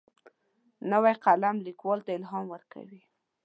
[0.91, 3.01] نوی قلم لیکوال ته الهام ورکوي